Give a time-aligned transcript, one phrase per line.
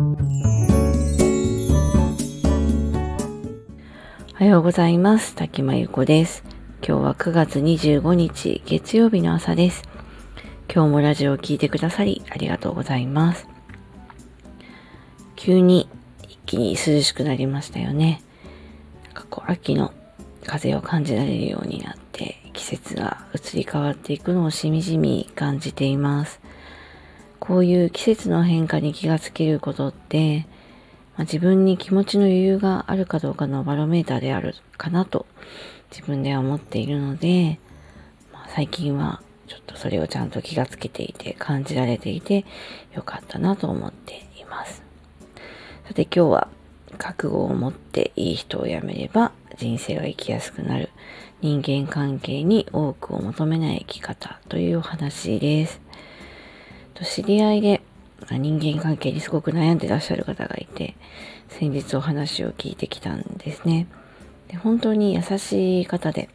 [0.00, 0.02] お
[4.32, 5.34] はようございます。
[5.34, 6.42] 滝間由子です。
[6.82, 9.82] 今日は9月25日月曜日の朝です。
[10.72, 13.46] 今日もラジオを聴いてくださりありがとうございます。
[15.36, 15.86] 急に
[16.22, 18.22] 一気に涼しくなりましたよね。
[19.04, 19.92] なんかこう秋の
[20.46, 26.39] 風を感じられるようになって季節が移り変わっていくのをしみじみ感じています。
[27.40, 30.46] こういう季節の変化に気がつけることって、
[31.16, 35.26] まあ、自分に気持ちの余裕があるかどうかのバロメーターであるかなと
[35.90, 37.58] 自分では思っているので、
[38.32, 42.44] まあ、最近はちょっとそれをちゃんと気がつけていて感じられていて
[42.94, 44.82] よかったなと思っています。
[45.88, 46.48] さて今日は
[46.98, 50.90] 覚悟を持っていい人を辞めれば人生は生きやすくなる
[51.40, 55.79] 人間関係に多くを求めない生き方というお話です。
[57.04, 57.82] 知り合いで
[58.30, 60.94] 人間関係にすごく悩んでらっしゃる方がいて、
[61.48, 63.86] 先日お話を聞いてきたんですね。
[64.48, 66.28] で本当に優しい方で、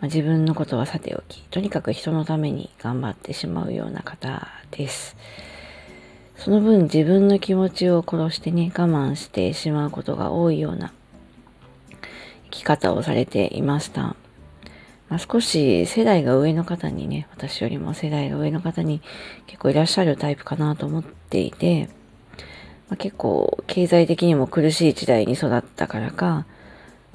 [0.00, 5.16] まあ、自分のことはさておき、とにかく人のために頑張ってしまうような方です。
[6.36, 10.92] その分自分の気持ちを殺してね、我慢してしまうことが多いような
[12.44, 14.14] 生き方をされていました。
[15.08, 19.00] まあ、少し世代が上の方にね、私よりも世代が上の方に
[19.46, 21.88] 結構いらっしゃるタイプかなと思っていて、
[22.88, 26.46] まあ、結構経済的にも苦しい時代に育ったからか、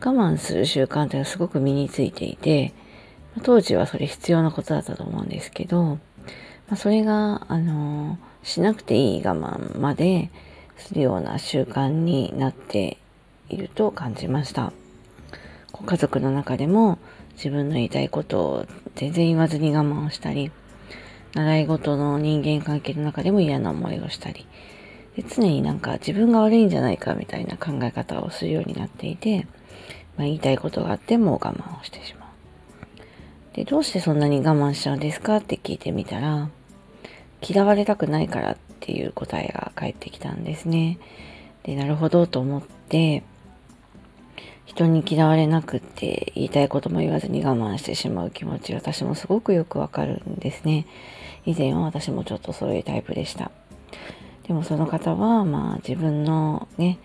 [0.00, 2.72] 我慢する習慣っていうのはすごく身についていて、
[3.42, 5.98] 当時はそれ必要なことだったと思うんですけど、ま
[6.72, 10.30] あ、それが、あの、しなくていい我慢まで
[10.76, 12.98] するような習慣になって
[13.48, 14.72] いると感じました。
[15.84, 16.98] 家族の中でも
[17.36, 20.50] 自分の言いたいことを全然言わずに我慢をしたり、
[21.34, 24.46] 習い事の人間関係の中でも嫌な思いをしたり、
[25.16, 29.46] で常になんか自分が悪いんじゃないかみたいな考え方をするようになっていて、
[30.16, 32.26] まあ、言いたいことがあっても我慢をしてしまう。
[33.54, 36.48] で、どうしてそんなに我慢しちゃうんですかって聞いてみたら、
[37.42, 40.98] 嫌われたくないからっていう答えが返ってきたんですね。
[41.64, 43.22] で、なるほどと思って、
[44.66, 50.86] 人に嫌われなくって言いたいことも言わずに我慢してしまう気持ち私もすごくよくわかるんですね。
[51.46, 53.50] 以前は私もちょっとそういうタイプでした。
[54.46, 56.98] でもその方はまあ自分のね、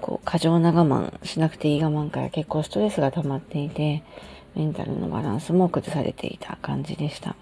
[0.00, 4.02] こう過剰な我慢しなくていい我慢から結構ストレスが溜まっていて
[4.54, 7.36] メンタルのバランスも崩されていた感じでした。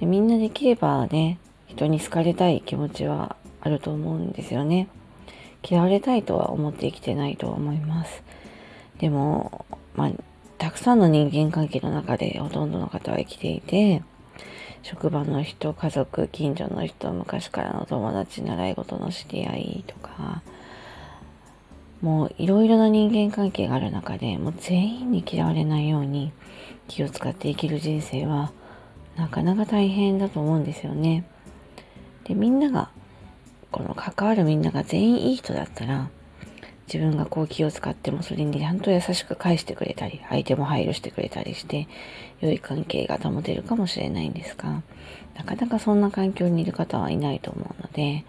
[0.00, 4.88] でみんなできればね、人に好かれたい気持ちはあると思うんですよね。
[5.62, 8.22] 嫌われたいとは思って生きてないと思います。
[8.98, 10.10] でも、まあ、
[10.58, 14.02] たくさんの人間関係の中でほとんどの方は生きていて、
[14.82, 20.42] 職場の人、家族、近所の人、昔からの友達、習い事の知り合いとか、
[22.00, 26.32] もういろいろな人間関係がある中で、もう全員に嫌われないように
[26.88, 28.52] 気を使って生きる人生は、
[29.16, 31.24] なかなか大変だと思うんですよね。
[32.24, 32.90] で、みんなが
[33.70, 36.10] この関わるみんなが全員いい人だったら、
[36.92, 41.86] 自分がこう気を使ってもそれにちゃんと優しく返してくれたり、相手も配慮してくれたりして、
[42.40, 44.82] 良い関係が保てるかもしれないんですが、
[45.36, 48.24] なかなかそんな環境にいる方はいないと思うので、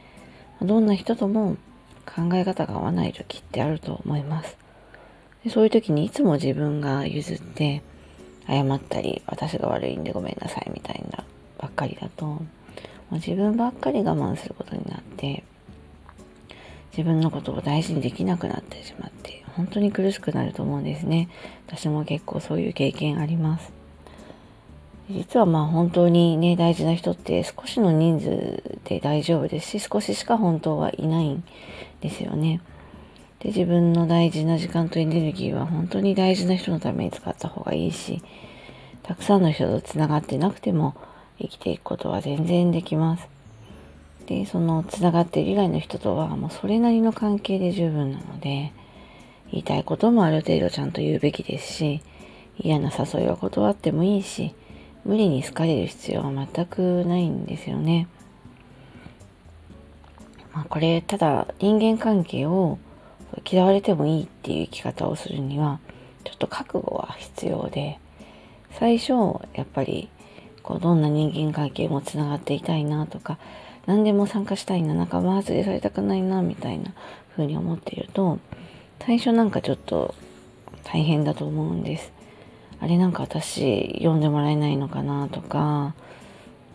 [0.62, 1.58] どんな人とも
[2.06, 4.58] 考え方が合わない時ってあると思います。
[5.44, 7.82] でそういう時にいつも自分が譲って、
[8.48, 11.24] 謝ったり、私が悪いんでごめんなさいみたいな
[11.58, 12.42] ばっかりだと、
[13.12, 15.44] もう自分ばっかり我慢することになって
[16.92, 21.30] 自分のことを大事にできなくなってしまって本当に苦しくなると思うんですね。
[21.68, 23.74] 私も結構そういう経験あります。
[25.10, 31.44] 実はまあ本当にね大事な人って少しの人数で大丈夫ですし少ししか本当はいないん
[32.00, 32.62] ですよね。
[33.40, 38.22] で自分の大事な時間とエネルギーは本当に大事な人のために使った方がいいし
[39.04, 40.96] たくさんの人とつながってなくても
[41.42, 43.28] 生きていくことは全然できます。
[44.28, 48.72] で、そのつながっている以外の人とはもうそれなりの関係で十分なので、
[49.52, 52.02] 言いたいこともある程度ちゃんと言うべきですし、
[52.58, 54.54] 嫌な誘いは断ってもいいし、
[55.04, 58.08] 無理に好かれる必要は全くないんですよね。
[60.54, 62.78] まあこれ、ただ人間関係を
[63.50, 65.80] 嫌われてもいいっていう生き方をするには、
[66.24, 68.00] ちょっと覚悟は必要で、
[68.74, 69.12] 最初、
[69.54, 70.10] やっぱり
[70.64, 73.38] こうどんな人間関係もつながっていたいなとか
[73.86, 76.94] 何でも参加したいな仲間外れされたくないなみたいな
[77.32, 78.40] 風に思っていると
[79.06, 80.14] 最初なんかちょっと
[80.84, 82.12] 大変だと思うんです。
[82.80, 85.94] あれなんか私読んでもらえないのかなとか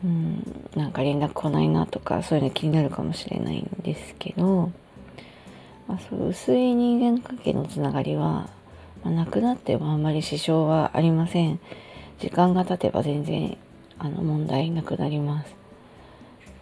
[0.05, 4.71] うんなんか連絡来ないなとかそういうの気になるかもしれないんですけど、
[5.89, 8.49] まあ、そう薄い人間関係のつながりは、
[9.03, 11.59] まあ、なくなってもあんまり支障はありません
[12.21, 13.59] 時間が経てば全然
[13.99, 15.57] あの問題なくなります。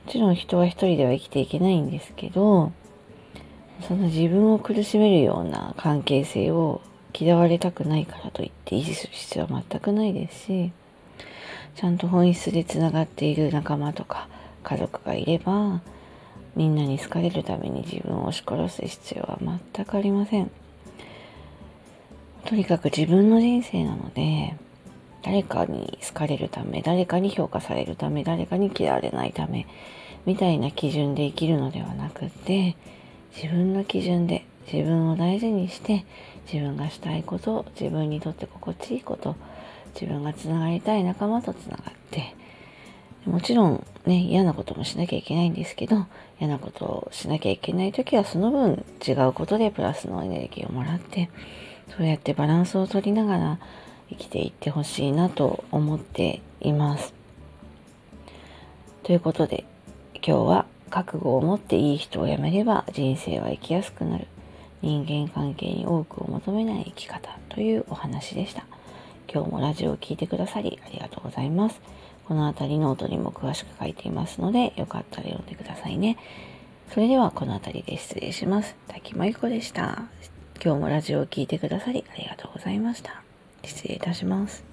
[0.07, 2.73] もちろん人は一人では生きていけないんですけど
[3.89, 6.83] その自分を苦しめるような関係性を
[7.19, 10.73] 嫌われたくないからといって維持する必要は全くないですし
[11.77, 14.29] ちゃんと本質でつながっている仲間とか
[14.63, 15.81] 家族がいれば
[16.55, 19.39] みんなに好かれるために自分を押し殺す必要は
[19.75, 20.51] 全くありません。
[22.45, 24.55] とにかく自分の人生なので
[25.25, 29.67] 誰かに好かれるため誰かに評価されるため誰かに嫌われないため
[30.27, 32.77] みたいな基準で生きるのではなくて
[33.35, 36.05] 自分の基準で自分を大事にして
[36.53, 39.35] 自分がしたいこと自分にとって心地いいこと
[39.95, 42.35] 自分がつながりたい仲間とつながって
[43.25, 46.07] もちろんね嫌なこともしなきゃいけないんですけど
[46.39, 51.31] 嫌なことをしなきゃいけない時はその分違うことでプラスのエネルギーをもらって
[51.97, 53.59] そうやってバランスを取りながら
[54.09, 57.15] 生きていってほしいなと思っています。
[59.03, 59.65] ということで
[60.15, 64.27] 今日は覚悟を持っていい人を辞めれば人生は生きやすくなる。
[64.83, 68.67] 人間関係に多くを求めない生き方というお話でした。
[69.33, 71.81] 今日もラジオを聴いてくださりありがとうございます。
[72.27, 76.17] この辺りノートにも詳しく書いていますので、よかったら読んでくださいね。
[76.91, 78.77] それではこの辺りで失礼します。
[78.89, 80.05] 滝真由子でした。
[80.63, 83.23] 今日もラジオを聴いてくださりありがとうございました。
[83.67, 84.65] 失礼いたします。